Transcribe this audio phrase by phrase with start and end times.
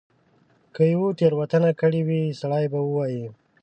[0.73, 3.25] که یوه تیره وتنه کړې وي سړی به ووایي.